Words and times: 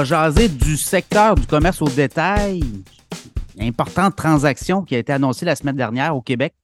va 0.00 0.04
jaser 0.04 0.48
du 0.48 0.78
secteur 0.78 1.34
du 1.34 1.46
commerce 1.46 1.82
au 1.82 1.88
détail. 1.88 2.62
Importante 3.58 4.16
transaction 4.16 4.82
qui 4.82 4.94
a 4.94 4.98
été 4.98 5.12
annoncée 5.12 5.44
la 5.44 5.54
semaine 5.54 5.76
dernière 5.76 6.16
au 6.16 6.22
Québec. 6.22 6.54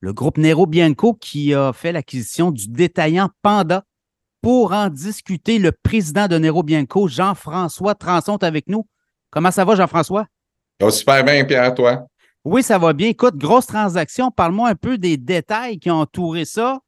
Le 0.00 0.14
groupe 0.14 0.38
Nero 0.38 0.64
Bianco 0.64 1.12
qui 1.12 1.52
a 1.52 1.74
fait 1.74 1.92
l'acquisition 1.92 2.50
du 2.50 2.68
détaillant 2.68 3.28
Panda. 3.42 3.84
Pour 4.40 4.72
en 4.72 4.88
discuter, 4.88 5.58
le 5.58 5.72
président 5.72 6.26
de 6.26 6.38
Nero 6.38 6.62
Bianco, 6.62 7.06
Jean-François 7.06 7.94
Transon, 7.94 8.38
est 8.38 8.44
avec 8.44 8.66
nous. 8.66 8.86
Comment 9.30 9.50
ça 9.50 9.66
va, 9.66 9.74
Jean-François? 9.74 10.26
Ça 10.80 10.86
va 10.86 10.92
super 10.92 11.22
bien, 11.22 11.44
Pierre, 11.44 11.74
toi? 11.74 12.06
Oui, 12.44 12.62
ça 12.62 12.78
va 12.78 12.94
bien. 12.94 13.08
Écoute, 13.08 13.36
grosse 13.36 13.66
transaction. 13.66 14.30
Parle-moi 14.30 14.70
un 14.70 14.74
peu 14.74 14.96
des 14.96 15.18
détails 15.18 15.78
qui 15.78 15.90
ont 15.90 16.00
entouré 16.00 16.46
ça. 16.46 16.78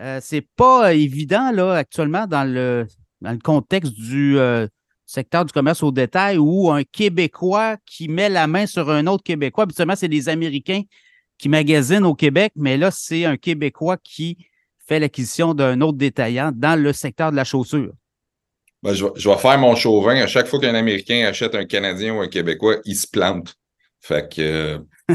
Euh, 0.00 0.20
c'est 0.22 0.46
pas 0.56 0.94
évident, 0.94 1.50
là, 1.52 1.74
actuellement, 1.74 2.26
dans 2.26 2.50
le, 2.50 2.86
dans 3.20 3.32
le 3.32 3.38
contexte 3.38 3.92
du 3.92 4.38
euh, 4.38 4.66
secteur 5.12 5.44
du 5.44 5.52
commerce 5.52 5.82
au 5.82 5.92
détail 5.92 6.38
où 6.38 6.70
un 6.70 6.84
Québécois 6.84 7.76
qui 7.84 8.08
met 8.08 8.28
la 8.28 8.46
main 8.46 8.66
sur 8.66 8.90
un 8.90 9.06
autre 9.06 9.22
Québécois, 9.22 9.64
habituellement, 9.64 9.96
c'est 9.96 10.08
des 10.08 10.28
Américains 10.28 10.82
qui 11.38 11.48
magasinent 11.48 12.06
au 12.06 12.14
Québec, 12.14 12.52
mais 12.56 12.76
là, 12.76 12.90
c'est 12.90 13.24
un 13.24 13.36
Québécois 13.36 13.96
qui 14.02 14.38
fait 14.86 14.98
l'acquisition 14.98 15.54
d'un 15.54 15.80
autre 15.80 15.98
détaillant 15.98 16.50
dans 16.54 16.80
le 16.80 16.92
secteur 16.92 17.30
de 17.30 17.36
la 17.36 17.44
chaussure. 17.44 17.92
Ben, 18.82 18.94
je, 18.94 19.04
vais, 19.04 19.36
faire 19.36 19.58
mon 19.58 19.76
chauvin. 19.76 20.16
À 20.16 20.26
chaque 20.26 20.46
fois 20.46 20.58
qu'un 20.58 20.74
Américain 20.74 21.26
achète 21.28 21.54
un 21.54 21.66
Canadien 21.66 22.14
ou 22.14 22.20
un 22.20 22.28
Québécois, 22.28 22.76
il 22.84 22.96
se 22.96 23.06
plante. 23.06 23.54
Fait 24.00 24.28
que 24.34 24.42
euh, 24.42 24.78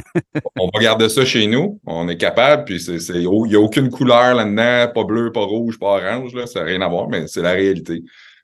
on 0.58 0.70
va 0.74 0.80
garder 0.80 1.10
ça 1.10 1.26
chez 1.26 1.48
nous. 1.48 1.82
On 1.86 2.08
est 2.08 2.18
capable. 2.18 2.64
Puis 2.64 2.86
il 2.86 3.28
n'y 3.28 3.56
a 3.56 3.60
aucune 3.60 3.90
couleur 3.90 4.36
là-dedans, 4.36 4.94
pas 4.94 5.04
bleu, 5.04 5.32
pas 5.34 5.44
rouge, 5.44 5.78
pas 5.78 5.98
orange. 5.98 6.34
Là, 6.34 6.48
ça 6.48 6.60
n'a 6.60 6.66
rien 6.68 6.82
à 6.82 6.88
voir, 6.88 7.10
mais 7.10 7.28
c'est 7.28 7.42
la 7.42 7.52
réalité. 7.52 8.04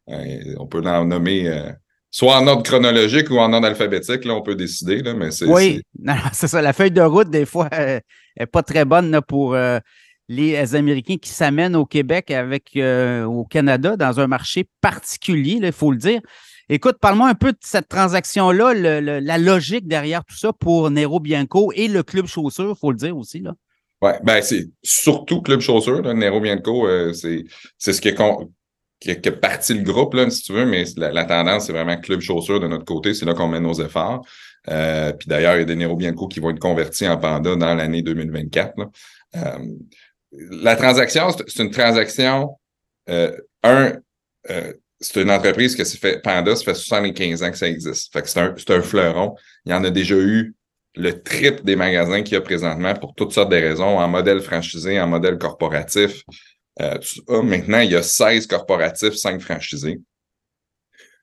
Euh, 0.09 0.56
on 0.59 0.68
peut 0.68 0.82
en 0.86 1.06
nommer 1.06 1.48
euh, 1.48 1.72
soit 2.12 2.38
en 2.38 2.48
ordre 2.48 2.64
chronologique 2.64 3.30
ou 3.30 3.38
en 3.38 3.54
ordre 3.54 3.68
alphabétique. 3.68 4.26
Là, 4.26 4.36
on 4.36 4.42
peut 4.42 4.56
décider. 4.56 5.02
Là, 5.02 5.14
mais 5.14 5.32
c'est, 5.32 5.46
oui, 5.46 5.82
c'est 6.34 6.48
ça. 6.48 6.62
La 6.62 6.73
feuille 6.73 6.92
de 6.92 7.02
route, 7.02 7.30
des 7.30 7.46
fois, 7.46 7.70
n'est 7.72 8.46
pas 8.46 8.64
très 8.64 8.86
bonne 8.86 9.20
pour 9.28 9.56
les 10.30 10.76
Américains 10.76 11.18
qui 11.18 11.30
s'amènent 11.30 11.76
au 11.76 11.86
Québec 11.86 12.31
avec 12.31 12.78
au 12.78 13.46
Canada 13.46 13.98
dans 13.98 14.20
un 14.20 14.28
marché 14.28 14.68
particulier, 14.81 15.59
il 15.62 15.72
faut 15.72 15.92
le 15.92 15.98
dire. 15.98 16.22
Écoute, 16.70 16.98
parle-moi 17.00 17.28
un 17.28 17.36
peu 17.36 17.52
de 17.52 17.58
cette 17.62 17.90
transaction-là, 17.90 18.74
la 18.74 19.38
logique 19.38 19.88
derrière 19.88 20.24
tout 20.24 20.38
ça 20.38 20.54
pour 20.54 20.90
Nero 20.90 21.20
Bianco 21.20 21.72
et 21.76 21.88
le 21.88 22.04
Club 22.04 22.26
Chaussure, 22.26 22.74
il 22.76 22.80
faut 22.80 22.92
le 22.92 22.98
dire 22.98 23.18
aussi. 23.18 23.42
Là. 23.42 23.54
Oui, 24.02 24.12
ben 24.24 24.42
c'est 24.42 24.70
surtout 24.81 25.42
Club 25.42 25.62
Chaussure, 25.62 26.02
Nero 26.14 26.42
Bianco, 26.42 26.88
euh, 26.88 27.14
c'est 27.14 27.46
ce 27.80 28.02
qui 28.02 28.09
est, 28.09 28.18
qui, 29.04 29.32
parti 29.32 29.73
le 29.73 29.84
groupe, 29.84 30.14
là, 30.14 30.30
si 30.30 30.44
tu 30.44 30.54
veux, 30.54 30.66
mais 30.66 30.86
la, 30.98 31.26
tendance, 31.26 31.66
c'est 31.66 31.73
vraiment 31.73 31.98
Club 31.98 32.22
Chaussure 32.22 32.59
de 32.59 32.68
notre 32.68 32.86
côté, 32.86 33.14
c'est 33.14 33.26
là 33.26 33.34
qu'on 33.34 33.48
met 33.48 33.59
nos 33.59 33.73
efforts. 33.73 34.26
Euh, 34.70 35.12
puis 35.14 35.28
d'ailleurs, 35.28 35.56
il 35.56 35.59
y 35.59 35.62
a 35.64 35.66
des 35.66 35.76
Nero 35.76 35.96
Bianco 35.96 36.28
qui 36.28 36.40
vont 36.40 36.52
être 36.52 36.59
convertis 36.59 37.08
en 37.08 37.18
Panda 37.18 37.56
dans 37.56 37.76
l'année 37.76 38.02
2024. 38.02 38.76
Euh, 39.36 39.42
la 40.31 40.76
transaction, 40.76 41.28
c'est 41.48 41.64
une 41.64 41.72
transaction, 41.72 42.58
un, 43.64 43.94
c'est 45.04 45.22
une 45.22 45.31
entreprise 45.31 45.76
que 45.76 45.84
fait, 45.84 46.22
Panda, 46.22 46.56
ça 46.56 46.64
fait 46.64 46.74
75 46.74 47.44
ans 47.44 47.52
que 47.52 47.58
ça 47.58 47.68
existe. 47.68 48.18
C'est 48.26 48.40
un, 48.40 48.56
un, 48.70 48.81
fleuron. 48.81 49.36
Il 49.66 49.72
y 49.72 49.76
en 49.76 49.84
a 49.84 49.90
déjà 49.90 50.16
eu 50.16 50.56
le 50.96 51.22
triple 51.22 51.64
des 51.64 51.76
magasins 51.76 52.22
qu'il 52.22 52.34
y 52.36 52.38
a 52.38 52.42
présentement 52.42 52.94
pour 52.94 53.16
toutes 53.16 53.34
sortes 53.34 53.52
de 53.52 53.58
raisons, 53.58 54.00
en 54.00 54.08
modèle 54.08 54.42
franchisé, 54.42 55.00
en 55.00 55.08
modèle 55.08 55.38
corporatif. 55.38 56.24
Euh, 56.81 56.97
maintenant, 57.43 57.79
il 57.79 57.91
y 57.91 57.95
a 57.95 58.03
16 58.03 58.47
corporatifs, 58.47 59.16
5 59.16 59.41
franchisés. 59.41 59.99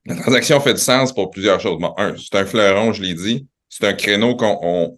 La 0.06 0.16
transaction 0.16 0.60
fait 0.60 0.74
du 0.74 0.80
sens 0.80 1.12
pour 1.12 1.30
plusieurs 1.30 1.60
choses. 1.60 1.78
Un, 1.96 2.14
c'est 2.16 2.38
un 2.38 2.46
fleuron, 2.46 2.92
je 2.92 3.02
l'ai 3.02 3.14
dit. 3.14 3.46
C'est 3.68 3.86
un 3.86 3.92
créneau 3.92 4.36
qu'on 4.36 4.96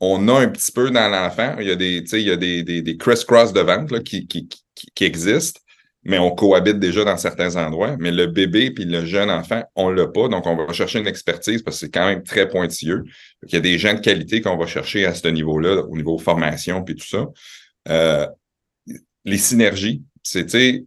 on, 0.00 0.28
a 0.28 0.40
un 0.40 0.48
petit 0.48 0.72
peu 0.72 0.90
dans 0.90 1.08
l'enfant. 1.08 1.56
Il 1.60 1.68
y 1.68 1.70
a 1.70 1.76
des, 1.76 2.00
des, 2.00 2.82
des, 2.82 2.96
criss-cross 2.96 3.52
de 3.52 3.60
vente 3.60 3.90
là, 3.90 4.00
qui, 4.00 4.26
qui, 4.26 4.48
qui, 4.74 5.04
existent 5.04 5.60
mais 6.04 6.18
on 6.18 6.30
cohabite 6.30 6.78
déjà 6.78 7.04
dans 7.04 7.16
certains 7.16 7.56
endroits. 7.56 7.96
Mais 7.98 8.10
le 8.10 8.26
bébé 8.26 8.70
puis 8.70 8.84
le 8.84 9.04
jeune 9.04 9.30
enfant, 9.30 9.62
on 9.74 9.90
l'a 9.90 10.06
pas. 10.06 10.28
Donc, 10.28 10.46
on 10.46 10.56
va 10.56 10.72
chercher 10.72 11.00
une 11.00 11.06
expertise 11.06 11.62
parce 11.62 11.76
que 11.76 11.86
c'est 11.86 11.92
quand 11.92 12.06
même 12.06 12.22
très 12.22 12.48
pointilleux. 12.48 13.04
Il 13.46 13.52
y 13.52 13.56
a 13.56 13.60
des 13.60 13.78
gens 13.78 13.94
de 13.94 14.00
qualité 14.00 14.40
qu'on 14.40 14.56
va 14.56 14.66
chercher 14.66 15.04
à 15.04 15.14
ce 15.14 15.28
niveau-là, 15.28 15.82
au 15.82 15.96
niveau 15.96 16.16
formation 16.18 16.82
puis 16.82 16.94
tout 16.94 17.06
ça. 17.06 17.26
Euh, 17.88 18.26
les 19.24 19.38
synergies, 19.38 20.02
c'est, 20.22 20.84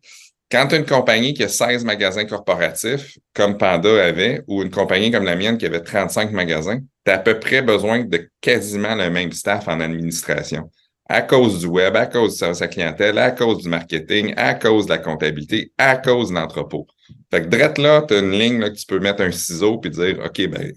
quand 0.49 0.71
une 0.73 0.85
compagnie 0.85 1.33
qui 1.33 1.43
a 1.43 1.47
16 1.47 1.85
magasins 1.85 2.25
corporatifs, 2.25 3.17
comme 3.33 3.57
Panda 3.57 4.03
avait, 4.03 4.43
ou 4.47 4.61
une 4.61 4.69
compagnie 4.69 5.11
comme 5.11 5.23
la 5.23 5.35
mienne 5.35 5.57
qui 5.57 5.65
avait 5.65 5.81
35 5.81 6.31
magasins, 6.31 6.79
tu 7.05 7.11
as 7.11 7.15
à 7.15 7.17
peu 7.19 7.39
près 7.39 7.61
besoin 7.61 8.03
de 8.03 8.29
quasiment 8.41 8.95
le 8.95 9.09
même 9.09 9.31
staff 9.31 9.67
en 9.67 9.79
administration 9.79 10.69
à 11.11 11.21
cause 11.21 11.59
du 11.59 11.65
web, 11.65 11.95
à 11.97 12.05
cause 12.05 12.37
service 12.37 12.61
à 12.61 12.69
clientèle, 12.69 13.17
à 13.17 13.31
cause 13.31 13.63
du 13.63 13.69
marketing, 13.69 14.33
à 14.37 14.53
cause 14.53 14.85
de 14.85 14.91
la 14.91 14.97
comptabilité, 14.97 15.73
à 15.77 15.97
cause 15.97 16.29
de 16.29 16.35
l'entrepôt. 16.35 16.87
Fait 17.29 17.41
que 17.41 17.47
drette 17.47 17.77
là, 17.77 18.03
tu 18.07 18.13
as 18.13 18.19
une 18.19 18.31
ligne 18.31 18.59
là, 18.59 18.69
que 18.69 18.75
tu 18.75 18.85
peux 18.85 18.99
mettre 18.99 19.21
un 19.21 19.31
ciseau 19.31 19.77
puis 19.77 19.91
dire 19.91 20.19
OK, 20.23 20.47
ben, 20.47 20.71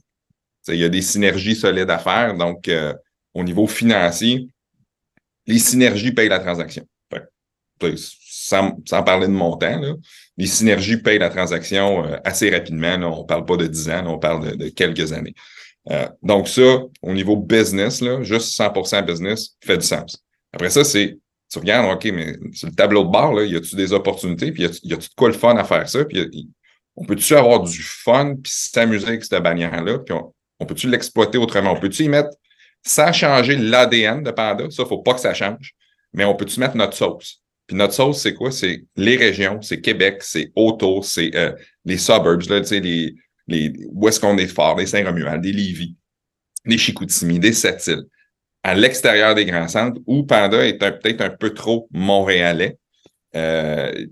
il 0.69 0.77
y 0.77 0.85
a 0.85 0.89
des 0.89 1.03
synergies 1.03 1.55
solides 1.55 1.91
à 1.91 1.99
faire. 1.99 2.35
Donc, 2.35 2.67
euh, 2.69 2.93
au 3.33 3.45
niveau 3.45 3.69
financier, 3.69 4.49
les 5.47 5.59
synergies 5.59 6.13
payent 6.13 6.29
la 6.29 6.41
transaction. 6.41 6.85
Sans, 7.97 8.73
parler 9.05 9.27
de 9.27 9.33
montant, 9.33 9.81
les 10.37 10.47
synergies 10.47 10.99
payent 10.99 11.19
la 11.19 11.31
transaction 11.31 12.05
euh, 12.05 12.17
assez 12.25 12.51
rapidement. 12.51 12.97
On 13.21 13.25
parle 13.25 13.47
pas 13.47 13.57
de 13.57 13.67
10 13.67 13.91
ans, 13.91 14.05
on 14.07 14.19
parle 14.19 14.57
de, 14.57 14.69
quelques 14.69 15.13
années. 15.13 15.35
Euh, 15.91 16.09
donc, 16.23 16.49
ça, 16.49 16.83
au 17.03 17.13
niveau 17.13 17.37
business, 17.37 18.03
juste 18.23 18.59
100% 18.59 19.05
business 19.07 19.57
fait 19.65 19.79
du 19.79 19.87
sens. 19.87 20.23
Après 20.53 20.71
ça, 20.71 20.85
c'est, 20.85 21.19
tu 21.51 21.59
regardes, 21.59 21.95
OK, 21.95 22.05
mais 22.13 22.37
sur 22.53 22.69
le 22.69 22.75
tableau 22.75 23.05
de 23.05 23.11
bord, 23.11 23.35
là, 23.35 23.45
y 23.45 23.57
a-tu 23.57 23.77
des 23.77 23.93
opportunités, 23.93 24.53
puis 24.53 24.65
y 24.83 24.95
a-tu 24.95 25.09
quoi 25.17 25.29
le 25.29 25.35
fun 25.35 25.57
à 25.57 25.65
faire 25.65 25.89
ça, 25.89 26.05
puis 26.05 26.49
on 26.97 27.05
peut-tu 27.05 27.35
avoir 27.35 27.61
du 27.61 27.83
fun, 27.83 28.37
puis 28.43 28.53
s'amuser 28.55 29.09
avec 29.09 29.25
cette 29.25 29.43
bannière-là, 29.43 29.99
puis 29.99 30.15
on, 30.15 30.67
peut-tu 30.67 30.89
l'exploiter 30.89 31.39
autrement? 31.39 31.73
On 31.73 31.81
peut-tu 31.81 32.05
y 32.05 32.09
mettre, 32.09 32.31
sans 32.83 33.13
changer 33.13 33.57
l'ADN 33.57 34.23
de 34.23 34.31
Panda, 34.31 34.71
ça, 34.71 34.85
faut 34.85 34.99
pas 34.99 35.15
que 35.15 35.21
ça 35.21 35.35
change, 35.35 35.75
mais 36.13 36.25
on 36.25 36.35
peut-tu 36.35 36.61
mettre 36.61 36.77
notre 36.77 36.97
sauce? 36.97 37.44
Puis 37.67 37.77
notre 37.77 37.95
sauce, 37.95 38.21
c'est 38.21 38.35
quoi? 38.35 38.51
C'est 38.51 38.85
les 38.97 39.17
régions, 39.17 39.63
c'est 39.63 39.81
Québec, 39.81 40.19
c'est 40.21 40.53
autour, 40.55 41.05
c'est 41.05 41.35
euh, 41.35 41.53
les 41.85 41.99
suburbs, 41.99 42.49
là, 42.49 42.61
les, 42.71 43.15
les, 43.47 43.73
où 43.91 44.09
est-ce 44.09 44.21
qu'on 44.21 44.37
est 44.37 44.47
fort, 44.47 44.77
les 44.77 44.87
Saint-Romuald, 44.87 45.41
des 45.41 45.53
Lévis, 45.53 45.97
des 46.67 46.79
Chicoutimi, 46.79 47.39
des 47.39 47.53
Sept-Îles 47.53 48.05
à 48.65 48.75
l'extérieur 48.75 49.35
des 49.35 49.45
grands 49.45 49.69
centres 49.69 50.01
où 50.07 50.25
Panda 50.25 50.67
est 50.67 50.79
peut-être 50.79 51.21
un 51.21 51.31
peu 51.31 51.53
trop 51.53 51.87
montréalais, 51.93 52.79
euh, 53.37 54.07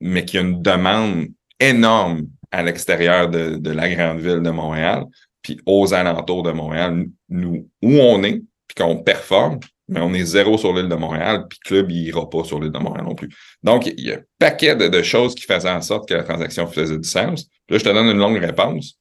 mais 0.00 0.24
qui 0.24 0.36
a 0.36 0.42
une 0.42 0.62
demande 0.62 1.28
énorme 1.58 2.28
à 2.50 2.62
l'extérieur 2.62 3.30
de, 3.30 3.56
de, 3.56 3.70
la 3.70 3.88
grande 3.88 4.20
ville 4.20 4.42
de 4.42 4.50
Montréal, 4.50 5.04
puis 5.40 5.58
aux 5.64 5.94
alentours 5.94 6.42
de 6.42 6.52
Montréal, 6.52 7.06
nous, 7.30 7.68
où 7.82 7.92
on 8.00 8.22
est, 8.22 8.42
puis 8.66 8.74
qu'on 8.76 8.98
performe, 8.98 9.60
mais 9.90 10.00
on 10.00 10.14
est 10.14 10.24
zéro 10.24 10.56
sur 10.56 10.72
l'île 10.72 10.88
de 10.88 10.94
Montréal, 10.94 11.46
puis 11.48 11.58
Club, 11.58 11.90
il 11.90 12.08
ira 12.08 12.28
pas 12.30 12.44
sur 12.44 12.60
l'île 12.60 12.72
de 12.72 12.78
Montréal 12.78 13.04
non 13.04 13.14
plus. 13.14 13.28
Donc, 13.62 13.86
il 13.86 14.00
y 14.00 14.12
a 14.12 14.16
un 14.16 14.22
paquet 14.38 14.76
de, 14.76 14.88
de, 14.88 15.02
choses 15.02 15.34
qui 15.34 15.44
faisaient 15.44 15.70
en 15.70 15.82
sorte 15.82 16.08
que 16.08 16.14
la 16.14 16.22
transaction 16.22 16.66
faisait 16.66 16.96
du 16.96 17.08
sens. 17.08 17.48
Là, 17.68 17.76
je 17.78 17.84
te 17.84 17.88
donne 17.88 18.06
une 18.06 18.18
longue 18.18 18.38
réponse, 18.38 18.94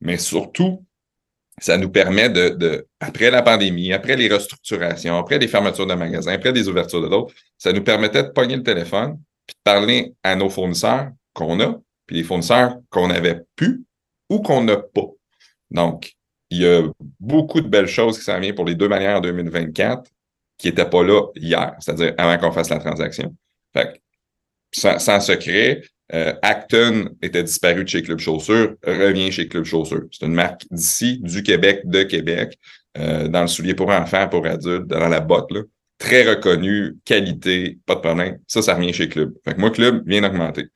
mais 0.00 0.18
surtout, 0.18 0.84
ça 1.58 1.78
nous 1.78 1.90
permet 1.90 2.28
de, 2.28 2.86
après 3.00 3.30
la 3.30 3.42
pandémie, 3.42 3.92
après 3.92 4.16
les 4.16 4.28
restructurations, 4.28 5.18
après 5.18 5.38
les 5.38 5.48
fermetures 5.48 5.86
de 5.86 5.94
magasins, 5.94 6.32
après 6.32 6.52
les 6.52 6.68
ouvertures 6.68 7.02
de 7.02 7.08
d'autres, 7.08 7.34
ça 7.58 7.72
nous 7.72 7.82
permettait 7.82 8.22
de 8.22 8.28
pogner 8.28 8.56
le 8.56 8.62
téléphone, 8.62 9.18
puis 9.46 9.54
de 9.54 9.62
parler 9.64 10.12
à 10.22 10.36
nos 10.36 10.50
fournisseurs 10.50 11.10
qu'on 11.32 11.60
a, 11.60 11.78
puis 12.06 12.16
les 12.16 12.24
fournisseurs 12.24 12.76
qu'on 12.90 13.10
avait 13.10 13.40
pu 13.56 13.84
ou 14.28 14.40
qu'on 14.40 14.64
n'a 14.64 14.76
pas. 14.76 15.08
Donc, 15.70 16.12
il 16.50 16.58
y 16.58 16.66
a 16.66 16.82
beaucoup 17.18 17.60
de 17.60 17.68
belles 17.68 17.88
choses 17.88 18.18
qui 18.18 18.24
s'en 18.24 18.38
viennent 18.38 18.54
pour 18.54 18.64
les 18.64 18.74
deux 18.74 18.88
manières 18.88 19.16
en 19.16 19.20
2024 19.20 20.10
qui 20.58 20.68
n'étaient 20.68 20.88
pas 20.88 21.02
là 21.02 21.22
hier, 21.34 21.74
c'est-à-dire 21.80 22.14
avant 22.18 22.38
qu'on 22.38 22.52
fasse 22.52 22.70
la 22.70 22.78
transaction. 22.78 23.34
Fait 23.72 24.00
sans, 24.72 24.98
sans 24.98 25.20
secret, 25.20 25.82
euh, 26.14 26.34
Acton 26.42 27.10
était 27.22 27.42
disparu 27.42 27.84
de 27.84 27.88
chez 27.88 28.02
Club 28.02 28.18
Chaussure, 28.18 28.76
revient 28.84 29.32
chez 29.32 29.48
Club 29.48 29.64
Chaussure. 29.64 30.04
C'est 30.12 30.26
une 30.26 30.34
marque 30.34 30.64
d'ici, 30.70 31.18
du 31.20 31.42
Québec, 31.42 31.80
de 31.84 32.02
Québec, 32.02 32.58
euh, 32.98 33.28
dans 33.28 33.42
le 33.42 33.46
soulier 33.48 33.74
pour 33.74 33.90
enfants, 33.90 34.28
pour 34.28 34.46
adultes, 34.46 34.86
dans 34.86 35.08
la 35.08 35.20
botte, 35.20 35.50
là. 35.50 35.62
Très 35.98 36.28
reconnu, 36.28 36.96
qualité, 37.06 37.78
pas 37.86 37.94
de 37.94 38.00
problème. 38.00 38.38
Ça, 38.46 38.60
ça 38.60 38.74
revient 38.74 38.92
chez 38.92 39.08
Club. 39.08 39.32
Fait 39.44 39.54
que 39.54 39.60
moi, 39.60 39.70
Club 39.70 40.06
vient 40.06 40.20
d'augmenter. 40.20 40.66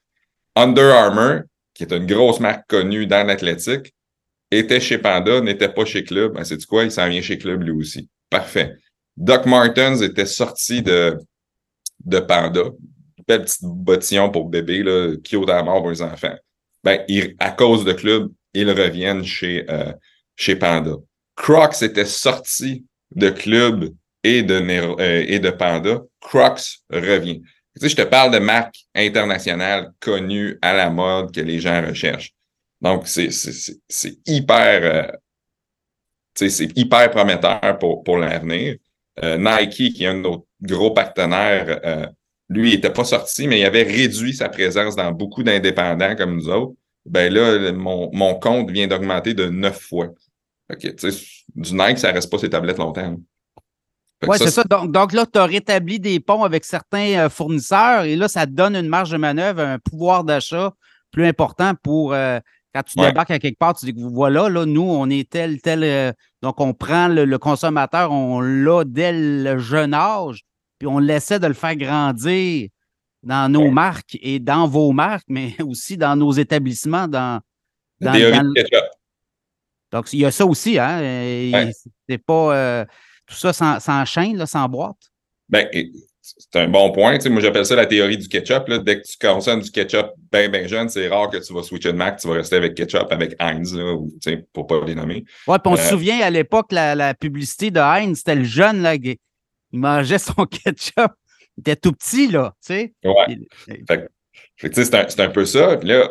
Under 0.56 0.94
Armour, 0.94 1.42
qui 1.74 1.82
est 1.82 1.92
une 1.92 2.06
grosse 2.06 2.40
marque 2.40 2.66
connue 2.68 3.06
dans 3.06 3.26
l'athlétique, 3.26 3.92
était 4.50 4.80
chez 4.80 4.96
Panda, 4.96 5.42
n'était 5.42 5.68
pas 5.68 5.84
chez 5.84 6.04
Club. 6.04 6.34
Ben, 6.34 6.44
c'est 6.44 6.56
du 6.56 6.66
quoi? 6.66 6.84
Il 6.84 6.90
s'en 6.90 7.08
vient 7.08 7.20
chez 7.20 7.38
Club 7.38 7.62
lui 7.62 7.70
aussi. 7.70 8.08
Parfait. 8.30 8.76
Doc 9.16 9.46
Martens 9.46 10.00
était 10.02 10.26
sorti 10.26 10.82
de, 10.82 11.18
de 12.04 12.20
Panda 12.20 12.62
belle 13.30 13.44
petite 13.44 13.62
bottillon 13.62 14.30
pour 14.30 14.48
bébé, 14.48 14.82
là, 14.82 15.14
qui 15.22 15.36
à 15.36 15.62
mort 15.62 15.80
pour 15.80 15.90
les 15.90 16.02
enfants. 16.02 16.34
ben, 16.82 17.04
à 17.38 17.50
cause 17.50 17.84
de 17.84 17.92
club, 17.92 18.32
ils 18.54 18.70
reviennent 18.70 19.24
chez, 19.24 19.64
euh, 19.70 19.92
chez 20.34 20.56
Panda. 20.56 20.96
Crocs 21.36 21.82
était 21.82 22.06
sorti 22.06 22.84
de 23.14 23.30
club 23.30 23.94
et 24.24 24.42
de, 24.42 24.54
euh, 24.54 25.24
et 25.26 25.38
de 25.38 25.50
Panda. 25.50 26.00
Crocs 26.20 26.80
revient. 26.90 27.40
Tu 27.74 27.82
sais, 27.82 27.88
je 27.90 27.96
te 27.96 28.02
parle 28.02 28.32
de 28.32 28.38
marques 28.38 28.80
internationales 28.94 29.92
connues 30.00 30.58
à 30.60 30.72
la 30.72 30.90
mode 30.90 31.32
que 31.32 31.40
les 31.40 31.60
gens 31.60 31.86
recherchent. 31.86 32.32
Donc, 32.80 33.06
c'est 33.06 33.30
hyper, 34.26 35.12
euh, 36.40 36.48
hyper 36.74 37.10
prometteur 37.10 37.78
pour, 37.78 38.02
pour 38.02 38.18
l'avenir. 38.18 38.76
Euh, 39.22 39.36
Nike, 39.38 39.94
qui 39.94 40.04
est 40.04 40.06
un 40.06 40.14
de 40.14 40.20
nos 40.20 40.46
gros 40.62 40.92
partenaires, 40.92 41.80
euh, 41.84 42.06
lui, 42.48 42.70
il 42.70 42.74
n'était 42.74 42.92
pas 42.92 43.04
sorti, 43.04 43.46
mais 43.46 43.60
il 43.60 43.64
avait 43.64 43.82
réduit 43.82 44.34
sa 44.34 44.48
présence 44.48 44.96
dans 44.96 45.12
beaucoup 45.12 45.42
d'indépendants 45.42 46.16
comme 46.16 46.34
nous 46.34 46.48
autres. 46.48 46.74
Ben 47.06 47.32
là, 47.32 47.72
mon, 47.72 48.10
mon 48.12 48.34
compte 48.34 48.70
vient 48.70 48.86
d'augmenter 48.86 49.34
de 49.34 49.46
neuf 49.46 49.80
fois. 49.80 50.08
OK, 50.72 50.94
du 51.54 51.74
Nike, 51.74 51.98
ça 51.98 52.08
ne 52.08 52.14
reste 52.14 52.30
pas 52.30 52.38
ses 52.38 52.50
tablettes 52.50 52.78
longtemps. 52.78 53.16
Oui, 54.26 54.36
c'est 54.38 54.50
ça. 54.50 54.64
Donc, 54.64 54.92
donc 54.92 55.12
là, 55.12 55.24
tu 55.26 55.38
as 55.38 55.46
rétabli 55.46 55.98
des 55.98 56.20
ponts 56.20 56.44
avec 56.44 56.64
certains 56.64 57.18
euh, 57.18 57.28
fournisseurs 57.28 58.04
et 58.04 58.16
là, 58.16 58.28
ça 58.28 58.46
te 58.46 58.52
donne 58.52 58.76
une 58.76 58.88
marge 58.88 59.10
de 59.10 59.16
manœuvre, 59.16 59.60
un 59.60 59.78
pouvoir 59.78 60.24
d'achat 60.24 60.74
plus 61.10 61.26
important 61.26 61.72
pour 61.82 62.14
quand 62.74 62.82
tu 62.82 62.98
débarques 62.98 63.30
à 63.30 63.38
quelque 63.38 63.58
part, 63.58 63.74
tu 63.74 63.86
dis 63.86 63.94
que 63.94 64.00
voilà, 64.00 64.48
là, 64.48 64.64
nous, 64.64 64.82
on 64.82 65.08
est 65.10 65.28
tel, 65.28 65.60
tel. 65.60 65.82
Euh, 65.82 66.12
donc, 66.42 66.60
on 66.60 66.72
prend 66.72 67.08
le, 67.08 67.38
consommateur, 67.38 68.12
on 68.12 68.40
l'a 68.40 68.84
dès 68.84 69.12
le 69.12 69.58
jeune 69.58 69.92
âge, 69.92 70.42
puis 70.78 70.88
on 70.88 71.00
essaie 71.00 71.38
de 71.38 71.46
le 71.46 71.54
faire 71.54 71.76
grandir 71.76 72.68
dans 73.22 73.52
nos 73.52 73.70
marques 73.70 74.16
et 74.22 74.38
dans 74.38 74.66
vos 74.66 74.92
marques, 74.92 75.26
mais 75.28 75.54
aussi 75.62 75.96
dans 75.96 76.16
nos 76.16 76.32
établissements, 76.32 77.06
dans. 77.06 77.40
dans, 78.00 78.12
dans 78.12 78.52
Donc, 79.92 80.12
il 80.12 80.20
y 80.20 80.24
a 80.24 80.30
ça 80.30 80.46
aussi, 80.46 80.78
hein? 80.78 81.70
C'est 82.08 82.18
pas. 82.18 82.56
Euh, 82.56 82.84
tout 83.26 83.36
ça 83.36 83.52
s'enchaîne, 83.78 84.36
là, 84.36 84.46
sans 84.46 84.68
boîte? 84.68 85.12
Ben, 85.48 85.68
c'est 86.38 86.58
un 86.58 86.68
bon 86.68 86.92
point. 86.92 87.18
moi, 87.28 87.40
j'appelle 87.40 87.66
ça 87.66 87.74
la 87.76 87.86
théorie 87.86 88.18
du 88.18 88.28
ketchup. 88.28 88.68
Là. 88.68 88.78
Dès 88.78 89.00
que 89.00 89.06
tu 89.06 89.16
consommes 89.18 89.60
du 89.60 89.70
ketchup 89.70 90.12
bien, 90.32 90.48
bien 90.48 90.66
jeune, 90.66 90.88
c'est 90.88 91.08
rare 91.08 91.30
que 91.30 91.36
tu 91.38 91.52
vas 91.52 91.62
switcher 91.62 91.92
de 91.92 91.96
marque. 91.96 92.20
Tu 92.20 92.28
vas 92.28 92.34
rester 92.34 92.56
avec 92.56 92.74
ketchup, 92.74 93.06
avec 93.10 93.34
Heinz, 93.38 93.74
là, 93.74 93.94
ou, 93.94 94.10
pour 94.52 94.66
pas 94.66 94.80
les 94.86 94.94
nommer. 94.94 95.24
Oui, 95.46 95.56
puis 95.62 95.72
on 95.72 95.76
se 95.76 95.82
euh, 95.82 95.90
souvient 95.90 96.20
à 96.20 96.30
l'époque, 96.30 96.72
la, 96.72 96.94
la, 96.94 97.14
publicité 97.14 97.70
de 97.70 97.80
Heinz, 97.80 98.18
c'était 98.18 98.34
le 98.34 98.44
jeune, 98.44 98.82
là, 98.82 98.94
il 98.94 99.16
mangeait 99.72 100.18
son 100.18 100.44
ketchup. 100.46 101.12
Il 101.56 101.60
était 101.60 101.76
tout 101.76 101.92
petit, 101.92 102.28
là, 102.28 102.54
tu 102.64 102.74
sais. 102.74 102.94
Ouais. 103.04 103.38
c'est 104.72 104.94
un, 104.94 105.24
un, 105.24 105.30
peu 105.30 105.44
ça. 105.44 105.76
Puis 105.76 105.88
là, 105.88 106.08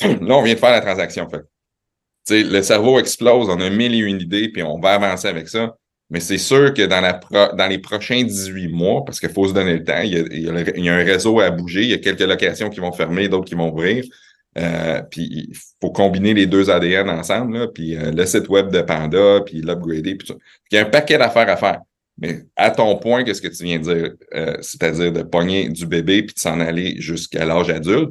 là, 0.00 0.34
on 0.34 0.42
vient 0.42 0.54
de 0.54 0.58
faire 0.58 0.70
la 0.70 0.80
transaction. 0.80 1.28
Fait. 1.28 2.42
le 2.42 2.62
cerveau 2.62 2.98
explose, 2.98 3.48
on 3.48 3.60
a 3.60 3.70
mille 3.70 3.94
et 3.94 3.98
une 3.98 4.20
idées, 4.20 4.48
puis 4.48 4.62
on 4.62 4.80
va 4.80 4.94
avancer 4.94 5.28
avec 5.28 5.48
ça. 5.48 5.76
Mais 6.10 6.20
c'est 6.20 6.38
sûr 6.38 6.74
que 6.74 6.82
dans, 6.82 7.00
la 7.00 7.20
dans 7.54 7.66
les 7.68 7.78
prochains 7.78 8.22
18 8.22 8.68
mois, 8.68 9.04
parce 9.04 9.20
qu'il 9.20 9.28
faut 9.30 9.46
se 9.46 9.54
donner 9.54 9.74
le 9.74 9.84
temps, 9.84 10.00
il 10.02 10.12
y, 10.12 10.88
a, 10.88 10.94
un 10.94 11.04
réseau 11.04 11.40
à 11.40 11.50
bouger, 11.50 11.82
il 11.82 11.90
y 11.90 11.94
a 11.94 11.98
quelques 11.98 12.20
locations 12.20 12.68
qui 12.68 12.80
vont 12.80 12.92
fermer, 12.92 13.28
d'autres 13.28 13.44
qui 13.46 13.54
vont 13.54 13.70
ouvrir. 13.72 14.04
Euh, 14.58 15.00
puis 15.02 15.46
il 15.48 15.56
faut 15.80 15.92
combiner 15.92 16.34
les 16.34 16.46
deux 16.46 16.70
ADN 16.70 17.08
ensemble, 17.08 17.56
là, 17.56 17.68
puis 17.68 17.96
euh, 17.96 18.10
le 18.10 18.26
site 18.26 18.48
web 18.48 18.70
de 18.70 18.82
Panda, 18.82 19.40
puis 19.46 19.60
l'upgrader, 19.60 20.16
puis 20.16 20.28
Il 20.72 20.74
y 20.74 20.78
a 20.78 20.82
un 20.82 20.90
paquet 20.90 21.18
d'affaires 21.18 21.48
à 21.48 21.56
faire. 21.56 21.80
Mais 22.18 22.42
à 22.56 22.70
ton 22.70 22.96
point, 22.98 23.24
qu'est-ce 23.24 23.40
que 23.40 23.48
tu 23.48 23.64
viens 23.64 23.78
de 23.78 23.94
dire? 23.94 24.12
Euh, 24.34 24.56
c'est-à-dire 24.60 25.12
de 25.12 25.22
pogner 25.22 25.68
du 25.68 25.86
bébé 25.86 26.22
puis 26.24 26.34
de 26.34 26.40
s'en 26.40 26.60
aller 26.60 27.00
jusqu'à 27.00 27.44
l'âge 27.44 27.70
adulte. 27.70 28.10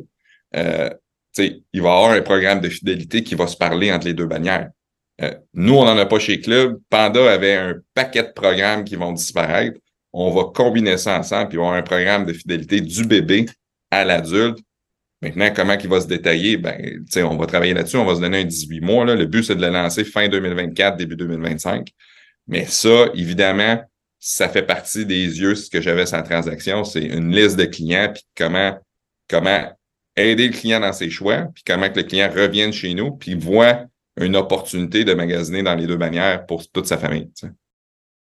Euh, 0.55 0.89
il 1.37 1.81
va 1.81 1.89
y 1.89 1.91
avoir 1.91 2.11
un 2.11 2.21
programme 2.21 2.59
de 2.59 2.69
fidélité 2.69 3.23
qui 3.23 3.35
va 3.35 3.47
se 3.47 3.55
parler 3.55 3.91
entre 3.91 4.07
les 4.07 4.13
deux 4.13 4.25
bannières. 4.25 4.69
Euh, 5.21 5.33
nous, 5.53 5.75
on 5.75 5.85
n'en 5.85 5.97
a 5.97 6.05
pas 6.05 6.19
chez 6.19 6.39
Club. 6.39 6.79
Panda 6.89 7.31
avait 7.31 7.55
un 7.55 7.75
paquet 7.93 8.23
de 8.23 8.31
programmes 8.31 8.83
qui 8.83 8.95
vont 8.95 9.11
disparaître. 9.11 9.79
On 10.13 10.31
va 10.31 10.45
combiner 10.53 10.97
ça 10.97 11.19
ensemble, 11.19 11.49
puis 11.49 11.57
avoir 11.57 11.73
un 11.73 11.83
programme 11.83 12.25
de 12.25 12.33
fidélité 12.33 12.81
du 12.81 13.05
bébé 13.05 13.45
à 13.91 14.05
l'adulte. 14.05 14.59
Maintenant, 15.21 15.51
comment 15.53 15.77
il 15.77 15.89
va 15.89 15.99
se 15.99 16.07
détailler? 16.07 16.57
Ben, 16.57 17.03
on 17.17 17.35
va 17.35 17.45
travailler 17.45 17.73
là-dessus, 17.73 17.97
on 17.97 18.05
va 18.05 18.15
se 18.15 18.21
donner 18.21 18.41
un 18.41 18.45
18 18.45 18.79
mois. 18.79 19.05
Là. 19.05 19.15
Le 19.15 19.25
but, 19.25 19.43
c'est 19.43 19.55
de 19.55 19.61
le 19.61 19.69
lancer 19.69 20.05
fin 20.05 20.29
2024, 20.29 20.95
début 20.95 21.17
2025. 21.17 21.89
Mais 22.47 22.65
ça, 22.65 23.09
évidemment, 23.13 23.83
ça 24.19 24.49
fait 24.49 24.63
partie 24.63 25.05
des 25.05 25.39
yeux, 25.39 25.55
ce 25.55 25.69
que 25.69 25.81
j'avais 25.81 26.05
sans 26.05 26.23
transaction, 26.23 26.83
c'est 26.83 27.03
une 27.03 27.35
liste 27.35 27.57
de 27.57 27.65
clients, 27.65 28.11
puis 28.13 28.23
comment, 28.35 28.77
comment 29.29 29.71
aider 30.15 30.47
le 30.47 30.53
client 30.53 30.79
dans 30.79 30.93
ses 30.93 31.09
choix, 31.09 31.47
puis 31.53 31.63
comment 31.65 31.89
que 31.89 31.97
le 31.97 32.03
client 32.03 32.29
revienne 32.33 32.73
chez 32.73 32.93
nous, 32.93 33.11
puis 33.11 33.35
voit 33.35 33.85
une 34.19 34.35
opportunité 34.35 35.03
de 35.03 35.13
magasiner 35.13 35.63
dans 35.63 35.75
les 35.75 35.87
deux 35.87 35.97
manières 35.97 36.45
pour 36.45 36.67
toute 36.69 36.85
sa 36.85 36.97
famille. 36.97 37.31